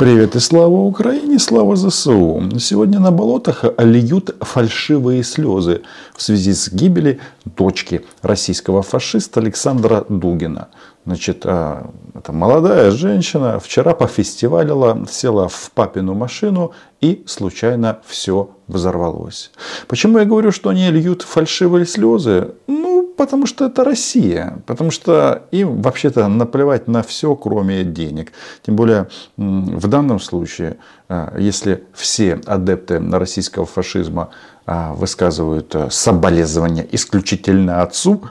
[0.00, 2.42] Привет и слава Украине, слава ЗСУ.
[2.58, 5.82] Сегодня на болотах льют фальшивые слезы
[6.16, 10.68] в связи с гибелью дочки российского фашиста Александра Дугина.
[11.04, 16.72] Значит, а, это молодая женщина вчера пофестивалила, села в папину машину
[17.02, 19.50] и случайно все взорвалось.
[19.86, 22.52] Почему я говорю, что они льют фальшивые слезы?
[22.66, 22.89] Ну,
[23.20, 24.62] Потому что это Россия.
[24.64, 28.32] Потому что им вообще-то наплевать на все, кроме денег.
[28.62, 30.78] Тем более в данном случае,
[31.10, 34.30] а, если все адепты российского фашизма
[34.64, 38.22] а, высказывают а, соболезнования исключительно отцу,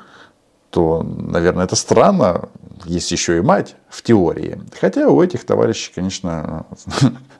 [0.71, 2.49] то, наверное, это странно.
[2.85, 4.59] Есть еще и мать в теории.
[4.81, 6.65] Хотя у этих товарищей, конечно,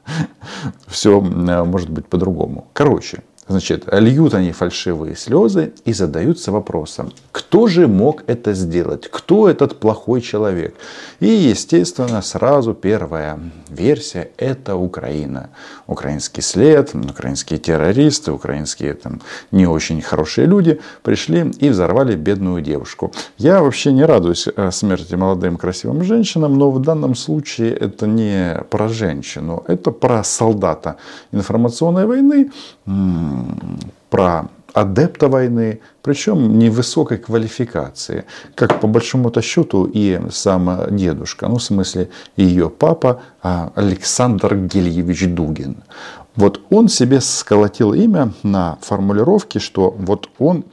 [0.86, 2.68] все может быть по-другому.
[2.74, 9.08] Короче, Значит, льют они фальшивые слезы и задаются вопросом, кто же мог это сделать?
[9.10, 10.76] Кто этот плохой человек?
[11.18, 15.50] И, естественно, сразу первая версия– это Украина.
[15.88, 23.10] Украинский след, украинские террористы, украинские там, не очень хорошие люди пришли и взорвали бедную девушку.
[23.36, 28.62] Я вообще не радуюсь э, смерти молодым красивым женщинам, но в данном случае это не
[28.70, 30.98] про женщину, это про солдата
[31.32, 32.50] информационной войны,
[34.08, 38.24] про адепта войны, причем невысокой квалификации,
[38.54, 45.26] как по большому-то счету и сам дедушка, ну в смысле ее папа а, Александр Гельевич
[45.28, 45.82] Дугин.
[46.36, 50.64] Вот он себе сколотил имя на формулировке, что вот он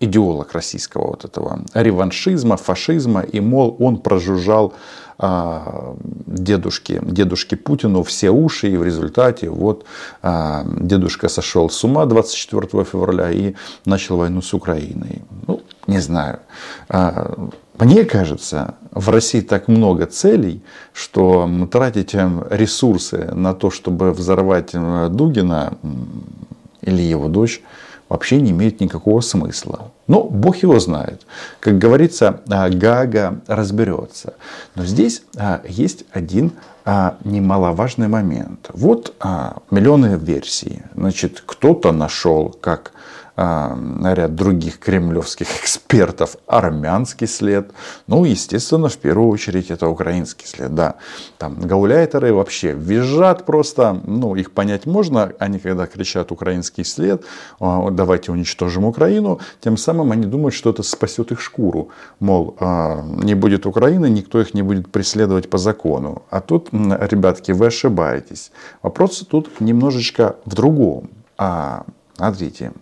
[0.00, 4.74] идеолог российского вот этого реваншизма, фашизма, и мол, он прожужжал
[5.20, 9.84] а, дедушке, дедушке Путину все уши, и в результате вот
[10.22, 15.22] а, дедушка сошел с ума 24 февраля и начал войну с Украиной.
[15.48, 16.38] Ну, не знаю.
[16.88, 17.34] А,
[17.80, 25.78] мне кажется, в России так много целей, что тратить ресурсы на то, чтобы взорвать Дугина
[26.82, 27.60] или его дочь,
[28.08, 29.90] вообще не имеет никакого смысла.
[30.06, 31.22] Но Бог его знает.
[31.60, 34.34] Как говорится, а, Гага разберется.
[34.74, 36.52] Но здесь а, есть один
[36.84, 38.70] а, немаловажный момент.
[38.72, 39.14] Вот
[39.70, 40.82] миллионы версий.
[40.94, 42.92] Значит, кто-то нашел, как
[43.38, 47.70] ряд других кремлевских экспертов армянский след.
[48.08, 50.74] Ну, естественно, в первую очередь это украинский след.
[50.74, 50.96] Да,
[51.38, 55.32] там гауляйтеры вообще визжат просто, ну, их понять можно.
[55.38, 57.24] Они когда кричат украинский след,
[57.60, 61.90] а, давайте уничтожим Украину, тем самым они думают, что это спасет их шкуру.
[62.18, 66.22] Мол, а, не будет Украины, никто их не будет преследовать по закону.
[66.30, 68.50] А тут, ребятки, вы ошибаетесь.
[68.82, 71.10] Вопрос тут немножечко в другом.
[71.36, 71.84] А,
[72.16, 72.72] смотрите,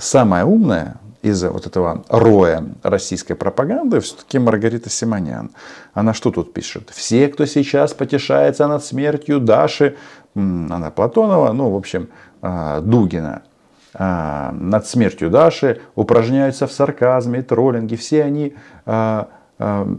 [0.00, 5.50] самая умная из вот этого роя российской пропаганды все-таки Маргарита Симонян.
[5.92, 6.90] Она что тут пишет?
[6.90, 9.96] Все, кто сейчас потешается над смертью Даши,
[10.34, 12.08] она Платонова, ну, в общем,
[12.40, 13.42] а, Дугина,
[13.92, 17.96] а, над смертью Даши, упражняются в сарказме, троллинге.
[17.96, 18.54] Все они
[18.86, 19.28] а,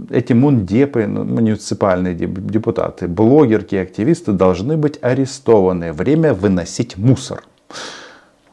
[0.09, 5.93] эти мундепы, ну, муниципальные депутаты, блогерки, активисты должны быть арестованы.
[5.93, 7.43] Время выносить мусор.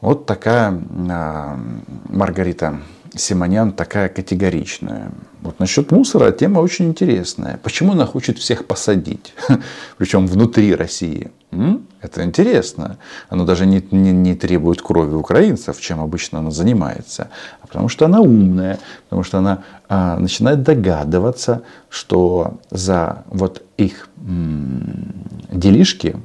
[0.01, 1.59] Вот такая а,
[2.07, 2.79] Маргарита
[3.15, 5.11] Симонян такая категоричная.
[5.41, 7.59] Вот насчет мусора тема очень интересная.
[7.63, 9.33] Почему она хочет всех посадить?
[9.97, 11.31] Причем внутри России.
[12.01, 12.97] Это интересно.
[13.29, 17.29] Оно даже не, не, не требует крови украинцев, чем обычно она занимается.
[17.61, 24.09] А потому что она умная, потому что она а, начинает догадываться, что за вот их
[24.17, 25.13] м,
[25.51, 26.15] делишки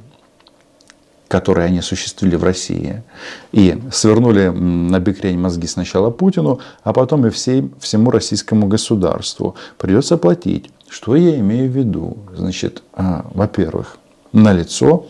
[1.35, 3.03] которые они осуществили в России,
[3.51, 9.55] и свернули на бекрень мозги сначала Путину, а потом и всей, всему российскому государству.
[9.77, 10.69] Придется платить.
[10.87, 12.17] Что я имею в виду?
[12.33, 13.97] Значит, а, во-первых,
[14.31, 15.07] на лицо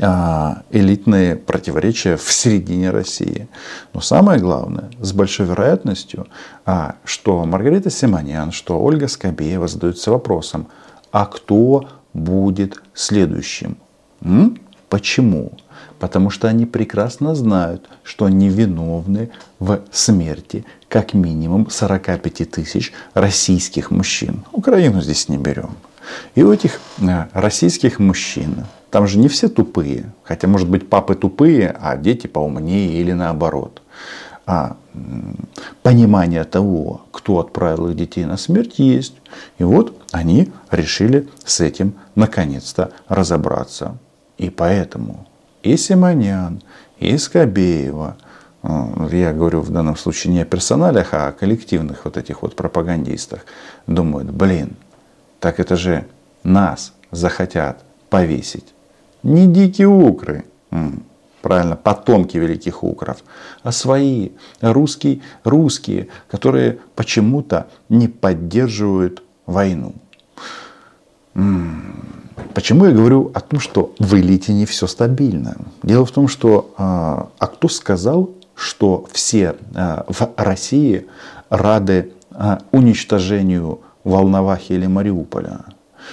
[0.00, 3.46] а, элитные противоречия в середине России.
[3.94, 6.26] Но самое главное, с большой вероятностью,
[6.64, 10.66] а, что Маргарита Симонян, что Ольга Скобеева задаются вопросом,
[11.12, 13.76] а кто будет следующим?
[14.22, 14.58] М?
[14.88, 15.52] Почему?
[15.98, 23.90] Потому что они прекрасно знают, что они виновны в смерти как минимум 45 тысяч российских
[23.90, 24.44] мужчин.
[24.52, 25.70] Украину здесь не берем.
[26.34, 31.14] И у этих э, российских мужчин, там же не все тупые, хотя может быть папы
[31.14, 33.82] тупые, а дети поумнее или наоборот.
[34.46, 34.76] А
[35.82, 39.14] понимание того, кто отправил их детей на смерть, есть.
[39.58, 43.98] И вот они решили с этим наконец-то разобраться.
[44.38, 45.26] И поэтому
[45.62, 46.62] и Симонян,
[46.98, 48.16] и Скобеева,
[48.62, 52.54] э, я говорю в данном случае не о персоналях, а о коллективных вот этих вот
[52.54, 53.40] пропагандистах,
[53.86, 54.76] думают, блин,
[55.40, 56.06] так это же
[56.42, 58.74] нас захотят повесить.
[59.22, 60.44] Не дикие укры,
[61.42, 63.18] правильно, потомки великих укров,
[63.62, 64.30] а свои,
[64.60, 69.94] русские, русские, которые почему-то не поддерживают войну.
[72.54, 75.56] Почему я говорю о том, что в элите не все стабильно?
[75.82, 81.06] Дело в том, что а, а кто сказал, что все а, в России
[81.48, 85.60] рады а, уничтожению Волновахи или Мариуполя?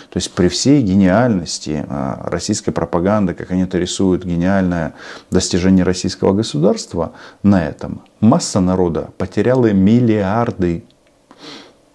[0.10, 4.96] То есть при всей гениальности российской пропаганды, как они это рисуют, гениальное
[5.30, 7.12] достижение российского государства,
[7.44, 10.84] на этом масса народа потеряла миллиарды.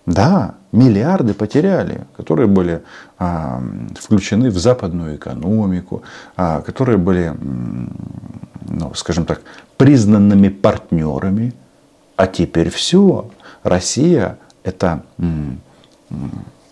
[0.08, 2.82] Да, миллиарды потеряли, которые были
[3.18, 3.62] а,
[3.94, 6.02] включены в западную экономику,
[6.34, 7.34] а, которые были,
[8.68, 9.42] ну, скажем так,
[9.76, 11.52] признанными партнерами.
[12.16, 13.30] А теперь все.
[13.62, 15.60] Россия это м,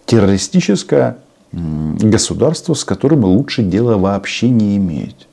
[0.06, 1.18] террористическое
[1.52, 5.28] государство, с которым лучше дела вообще не иметь.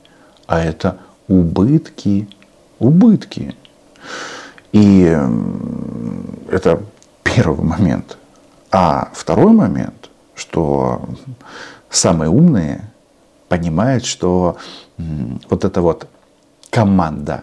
[0.46, 2.28] А это убытки,
[2.78, 3.54] убытки.
[4.72, 5.18] И
[6.50, 6.82] это
[7.34, 8.16] первый момент.
[8.70, 11.02] А второй момент, что
[11.90, 12.90] самые умные
[13.48, 14.56] понимают, что
[15.50, 16.08] вот эта вот
[16.70, 17.42] команда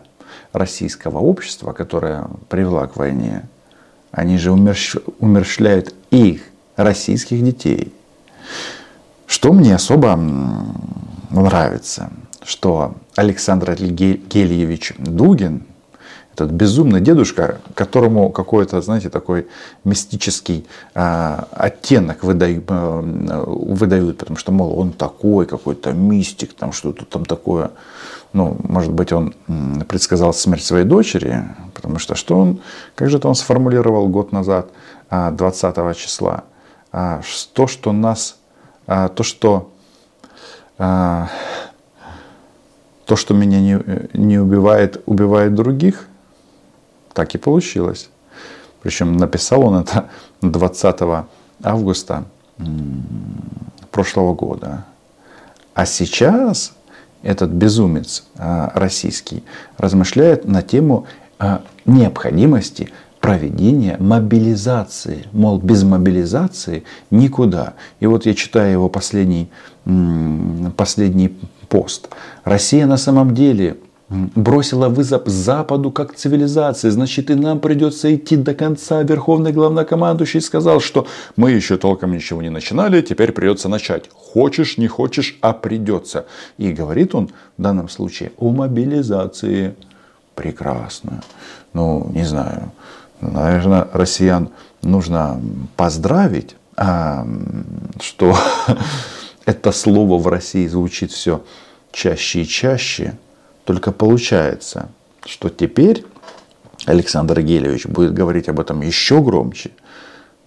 [0.53, 3.47] российского общества, которая привела к войне,
[4.11, 6.44] они же умерщвляют их,
[6.75, 7.94] российских детей.
[9.27, 10.15] Что мне особо
[11.29, 12.11] нравится,
[12.44, 15.65] что Александр Гельевич Дугин,
[16.33, 19.47] этот безумный дедушка, которому какой-то, знаете, такой
[19.83, 20.65] мистический
[20.95, 27.25] э, оттенок выдают, э, выдают, потому что, мол, он такой, какой-то мистик, там что-то там
[27.25, 27.71] такое.
[28.33, 29.33] Ну, может быть, он
[29.89, 31.43] предсказал смерть своей дочери,
[31.73, 32.61] потому что что он,
[32.95, 34.69] как же это он сформулировал год назад,
[35.09, 36.45] 20 а, числа,
[36.93, 37.21] а,
[37.53, 38.37] то, что нас,
[38.85, 39.69] то, что
[43.11, 43.77] то, что меня не,
[44.13, 46.07] не убивает, убивает других,
[47.11, 48.09] так и получилось.
[48.81, 50.09] Причем написал он это
[50.41, 51.25] 20
[51.61, 52.23] августа
[53.91, 54.85] прошлого года.
[55.73, 56.71] А сейчас
[57.21, 59.43] этот безумец а, российский
[59.77, 61.05] размышляет на тему
[61.37, 65.25] а, необходимости проведения мобилизации.
[65.31, 67.75] Мол, без мобилизации никуда.
[68.00, 69.50] И вот я читаю его последний,
[70.75, 71.38] последний
[71.69, 72.09] пост.
[72.44, 73.77] Россия на самом деле
[74.09, 79.03] бросила вызов Западу как цивилизации, значит и нам придется идти до конца.
[79.03, 81.07] Верховный главнокомандующий сказал, что
[81.38, 84.09] мы еще толком ничего не начинали, теперь придется начать.
[84.13, 86.25] Хочешь, не хочешь, а придется.
[86.57, 89.75] И говорит он в данном случае о мобилизации.
[90.35, 91.23] Прекрасно.
[91.73, 92.71] Ну, не знаю.
[93.21, 94.50] Наверное, россиян
[94.81, 95.39] нужно
[95.77, 97.25] поздравить, а,
[98.00, 98.35] что
[99.45, 101.44] это слово в России звучит все
[101.91, 103.18] чаще и чаще.
[103.65, 104.89] Только получается,
[105.25, 106.03] что теперь
[106.85, 109.71] Александр Гелевич будет говорить об этом еще громче,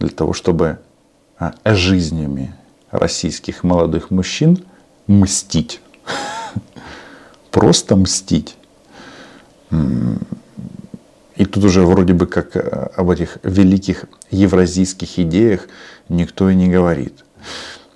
[0.01, 0.79] для того, чтобы
[1.39, 2.55] а, жизнями
[2.91, 4.65] российских молодых мужчин
[5.07, 5.81] мстить.
[7.53, 8.57] Просто мстить.
[11.37, 12.61] И тут уже вроде бы как э,
[12.97, 15.69] об этих великих евразийских идеях
[16.09, 17.25] никто и не говорит.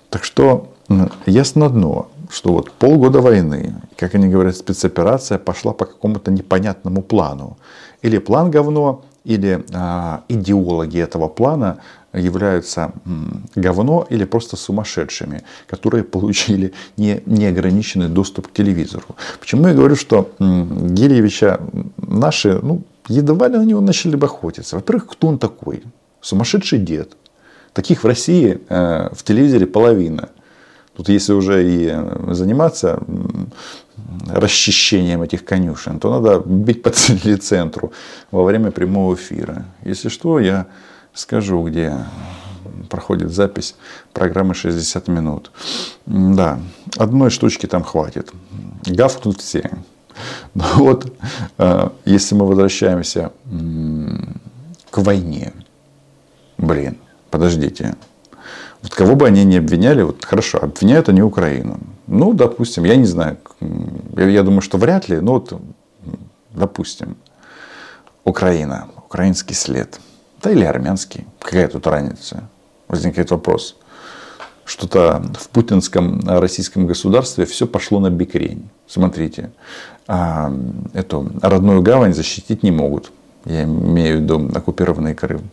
[0.09, 0.73] Так что
[1.25, 7.57] ясно одно, что вот полгода войны, как они говорят, спецоперация пошла по какому-то непонятному плану.
[8.01, 11.77] Или план говно, или а, идеологи этого плана
[12.13, 12.91] являются
[13.55, 19.05] говно или просто сумасшедшими, которые получили не, неограниченный доступ к телевизору.
[19.39, 21.59] Почему я говорю, что м, Гелевича
[21.97, 24.75] наши, ну, едва ли на него начали бы охотиться.
[24.75, 25.83] Во-первых, кто он такой?
[26.21, 27.15] Сумасшедший дед.
[27.73, 30.29] Таких в России э, в телевизоре половина.
[30.95, 32.99] Тут если уже и э, заниматься
[34.27, 37.91] расчищением этих конюшен, то надо бить по центру
[38.31, 39.65] во время прямого эфира.
[39.83, 40.67] Если что, я
[41.13, 41.93] скажу, где
[42.89, 43.75] проходит запись
[44.13, 45.51] программы 60 минут.
[46.05, 46.59] Да,
[46.97, 48.31] одной штучки там хватит.
[48.85, 49.69] Гавкнут все.
[50.53, 51.13] Но ну вот,
[51.57, 53.31] э, если мы возвращаемся
[54.89, 55.53] к войне,
[56.57, 56.97] блин,
[57.29, 57.95] подождите,
[58.81, 61.79] вот кого бы они ни обвиняли, вот хорошо, обвиняют они Украину.
[62.07, 65.53] Ну, допустим, я не знаю, я, думаю, что вряд ли, но вот,
[66.51, 67.17] допустим,
[68.23, 69.99] Украина, украинский след,
[70.41, 72.43] да или армянский, какая тут разница?
[72.87, 73.75] Возникает вопрос.
[74.65, 78.69] Что-то в путинском российском государстве все пошло на бикрень.
[78.87, 79.51] Смотрите,
[80.07, 80.53] а,
[80.93, 83.11] эту родную гавань защитить не могут.
[83.45, 85.49] Я имею в виду оккупированный Крым.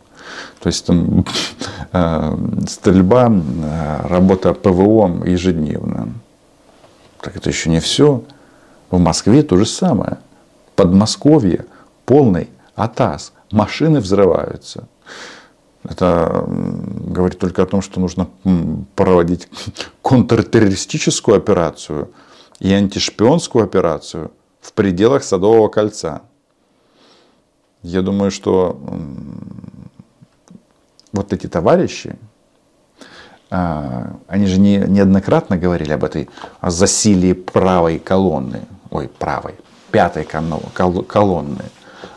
[0.61, 1.25] То есть там
[1.93, 2.37] э,
[2.67, 6.13] стрельба, э, работа ПВО ежедневно.
[7.27, 8.23] Так это еще не все.
[8.89, 10.19] В Москве то же самое.
[10.77, 11.67] Подмосковье
[12.05, 13.33] полный атас.
[13.51, 14.87] Машины взрываются.
[15.83, 18.29] Это говорит только о том, что нужно
[18.95, 19.49] проводить
[20.03, 22.13] контртеррористическую операцию
[22.61, 24.31] и антишпионскую операцию
[24.61, 26.23] в пределах Садового кольца.
[27.83, 28.81] Я думаю, что
[31.13, 32.17] вот эти товарищи,
[33.49, 36.29] они же не, неоднократно говорили об этой
[36.63, 39.55] засилии правой колонны, ой, правой,
[39.93, 41.65] пятой колонны.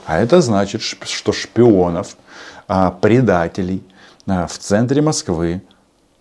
[0.06, 2.18] А это значит, что шпионов,
[2.68, 3.84] а, предателей
[4.28, 5.62] а, в центре Москвы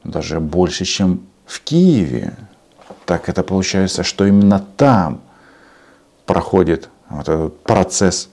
[0.05, 2.35] даже больше, чем в Киеве.
[3.07, 5.21] Так это получается, что именно там
[6.27, 8.29] проходит вот этот процесс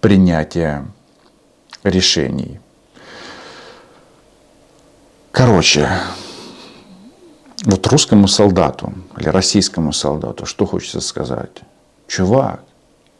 [0.00, 0.86] принятия
[1.84, 2.60] решений.
[5.44, 5.88] Короче,
[7.64, 11.62] вот русскому солдату или российскому солдату что хочется сказать?
[12.06, 12.62] Чувак,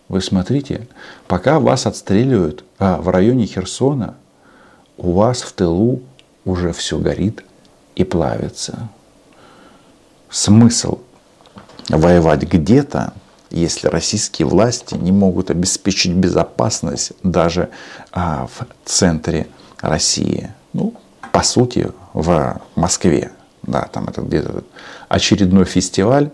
[0.07, 0.87] вы смотрите,
[1.27, 4.15] пока вас отстреливают а, в районе Херсона,
[4.99, 6.01] у вас в тылу
[6.45, 7.43] уже все горит
[7.97, 8.89] и плавится.
[10.31, 11.01] Смысл
[11.89, 13.15] воевать где-то,
[13.51, 17.71] если российские власти не могут обеспечить безопасность даже
[18.13, 19.49] а, в центре
[19.81, 20.53] России.
[20.73, 20.95] Ну,
[21.33, 23.33] по сути, в Москве.
[23.63, 24.65] Да, там это где-то
[25.09, 26.31] очередной фестиваль.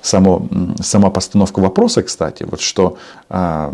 [0.00, 0.48] Само,
[0.80, 2.96] сама постановка вопроса, кстати, вот что
[3.28, 3.72] э,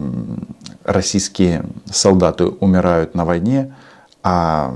[0.85, 3.75] российские солдаты умирают на войне,
[4.23, 4.75] а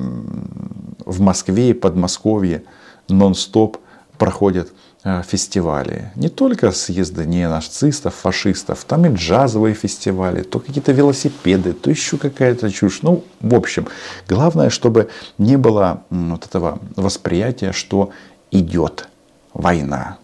[1.05, 2.63] в Москве и Подмосковье
[3.09, 3.79] нон-стоп
[4.19, 4.69] проходят
[5.09, 6.11] Э, фестивали.
[6.17, 12.19] Не только съезды не нацистов, фашистов, там и джазовые фестивали, то какие-то велосипеды, то еще
[12.19, 13.03] какая-то чушь.
[13.03, 13.87] Ну, в общем,
[14.29, 15.09] главное, чтобы
[15.39, 18.11] не было вот этого восприятия, что
[18.51, 19.09] идет
[19.55, 20.19] война.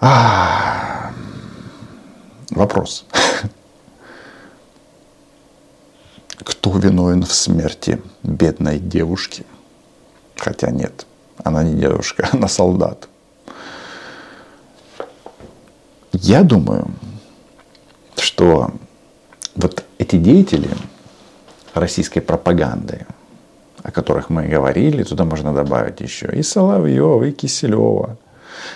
[0.00, 1.12] А,
[2.50, 3.06] вопрос.
[6.36, 9.46] Кто виновен в смерти бедной девушки?
[10.36, 11.06] Хотя нет,
[11.44, 13.08] она не девушка, она солдат.
[16.12, 16.88] Я думаю,
[18.16, 18.72] что
[19.54, 20.70] вот эти деятели
[21.74, 23.06] российской пропаганды,
[23.82, 28.16] о которых мы говорили, туда можно добавить еще и Соловьева, и Киселева.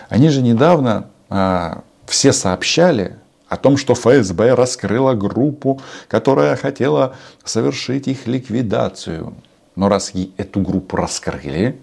[0.09, 3.16] Они же недавно а, все сообщали
[3.49, 9.35] о том, что ФСБ раскрыла группу, которая хотела совершить их ликвидацию.
[9.76, 11.80] Но раз эту группу раскрыли,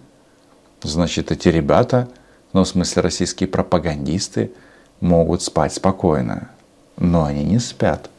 [0.84, 2.08] значит эти ребята,
[2.54, 4.52] ну в смысле российские пропагандисты,
[5.00, 6.50] могут спать спокойно.
[6.98, 8.10] Но они не спят,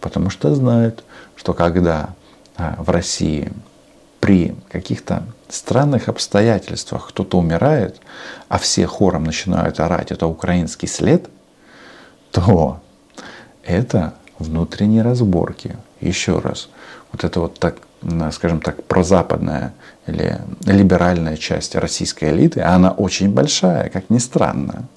[0.00, 1.04] потому что знают,
[1.36, 2.14] что когда
[2.56, 3.52] а, в России
[4.20, 8.00] при каких-то странных обстоятельствах кто-то умирает,
[8.48, 11.28] а все хором начинают орать, это украинский след,
[12.32, 12.80] то
[13.62, 15.76] это внутренние разборки.
[16.00, 16.68] Еще раз,
[17.12, 17.76] вот это вот так,
[18.32, 19.74] скажем так, прозападная
[20.06, 24.88] или либеральная часть российской элиты, она очень большая, как ни странно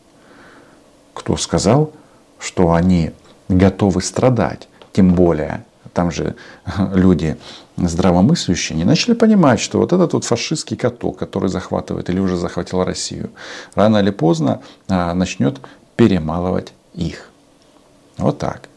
[1.14, 1.92] кто сказал,
[2.40, 3.12] что они
[3.48, 4.68] готовы страдать.
[4.92, 6.36] Тем более, там же
[6.94, 7.38] люди
[7.78, 12.84] здравомыслящие не начали понимать, что вот этот вот фашистский каток, который захватывает или уже захватил
[12.84, 13.32] Россию,
[13.76, 15.60] рано или поздно а, начнет
[15.96, 17.30] перемалывать их.
[18.18, 18.70] Вот так.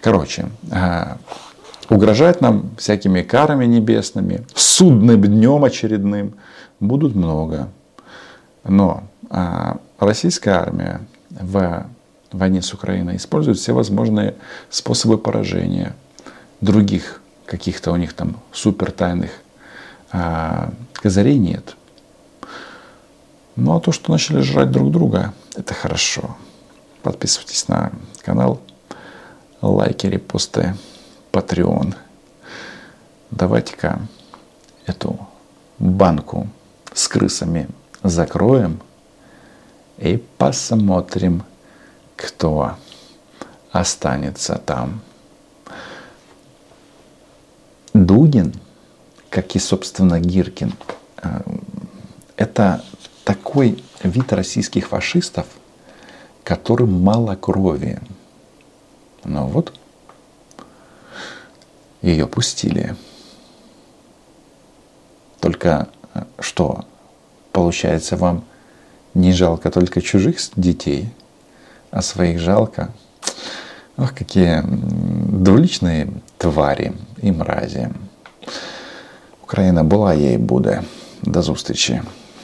[0.00, 1.18] Короче, а,
[1.90, 6.34] угрожать нам всякими карами небесными, судным днем очередным
[6.80, 7.68] будут много.
[8.64, 11.00] Но а, российская армия
[11.30, 11.86] в
[12.32, 14.34] войне с Украиной используют все возможные
[14.70, 15.94] способы поражения
[16.60, 19.30] других каких-то у них там супер тайных
[20.12, 21.76] а, козырей нет.
[23.56, 26.36] Ну а то, что начали жрать друг друга, это хорошо.
[27.02, 28.60] Подписывайтесь на канал,
[29.60, 30.74] лайки, репосты,
[31.34, 31.94] Patreon.
[33.30, 34.00] Давайте-ка
[34.86, 35.18] эту
[35.78, 36.48] банку
[36.92, 37.68] с крысами
[38.02, 38.80] закроем–
[39.98, 41.44] и посмотрим,
[42.16, 42.76] кто
[43.70, 45.00] останется там.
[47.92, 48.54] Дугин,
[49.30, 50.74] как и, собственно, Гиркин,
[51.22, 51.40] э,
[52.36, 52.84] это
[53.24, 55.46] такой вид российских фашистов,
[56.42, 58.00] которым мало крови.
[59.22, 59.72] Но вот
[62.03, 62.95] ее пустили.
[65.39, 66.85] Только э, что,
[67.51, 68.43] получается, вам
[69.13, 71.09] не жалко только чужих детей,
[71.91, 72.89] а своих жалко.
[73.97, 76.07] Ох, какие двуличные
[76.37, 77.87] твари і мразі.
[79.43, 80.81] Україна була, є і буде.
[81.21, 82.01] До зустрічі.